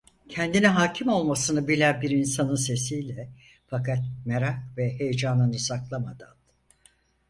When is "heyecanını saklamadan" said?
4.99-6.35